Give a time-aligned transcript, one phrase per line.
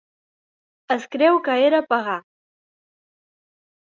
[0.95, 2.17] Es creu que era pagà.